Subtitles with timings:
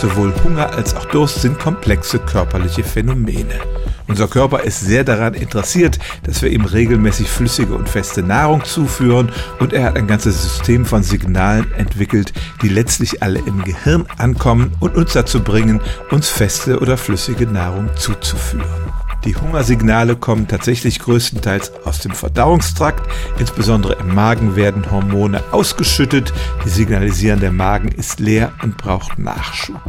[0.00, 3.58] Sowohl Hunger als auch Durst sind komplexe körperliche Phänomene.
[4.06, 9.32] Unser Körper ist sehr daran interessiert, dass wir ihm regelmäßig flüssige und feste Nahrung zuführen
[9.58, 12.32] und er hat ein ganzes System von Signalen entwickelt,
[12.62, 17.90] die letztlich alle im Gehirn ankommen und uns dazu bringen, uns feste oder flüssige Nahrung
[17.96, 18.64] zuzuführen.
[19.24, 23.10] Die Hungersignale kommen tatsächlich größtenteils aus dem Verdauungstrakt.
[23.38, 26.32] Insbesondere im Magen werden Hormone ausgeschüttet,
[26.64, 29.80] die signalisieren, der Magen ist leer und braucht Nachschub.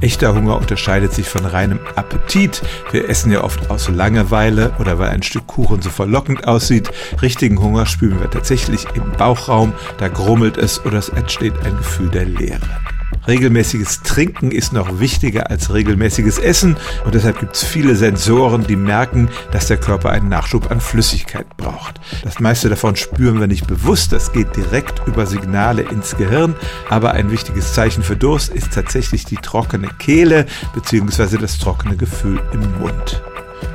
[0.00, 2.60] Echter Hunger unterscheidet sich von reinem Appetit.
[2.90, 6.90] Wir essen ja oft aus Langeweile oder weil ein Stück Kuchen so verlockend aussieht.
[7.22, 12.10] Richtigen Hunger spüren wir tatsächlich im Bauchraum, da grummelt es oder es entsteht ein Gefühl
[12.10, 12.83] der Leere.
[13.26, 18.76] Regelmäßiges Trinken ist noch wichtiger als regelmäßiges Essen und deshalb gibt es viele Sensoren, die
[18.76, 22.00] merken, dass der Körper einen Nachschub an Flüssigkeit braucht.
[22.22, 26.54] Das meiste davon spüren wir nicht bewusst, das geht direkt über Signale ins Gehirn,
[26.90, 31.38] aber ein wichtiges Zeichen für Durst ist tatsächlich die trockene Kehle bzw.
[31.38, 33.22] das trockene Gefühl im Mund.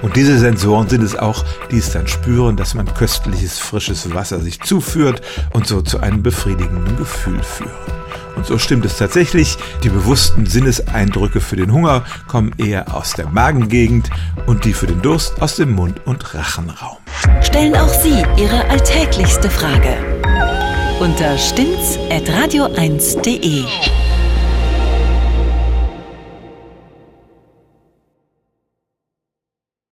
[0.02, 4.40] Und diese Sensoren sind es auch, die es dann spüren, dass man köstliches, frisches Wasser
[4.40, 7.72] sich zuführt und so zu einem befriedigenden Gefühl führen.
[8.36, 13.28] Und so stimmt es tatsächlich, die bewussten Sinneseindrücke für den Hunger kommen eher aus der
[13.28, 14.10] Magengegend
[14.46, 16.98] und die für den Durst aus dem Mund- und Rachenraum.
[17.42, 19.98] Stellen auch Sie Ihre alltäglichste Frage
[21.00, 23.99] unter stimmtz.radio1.de.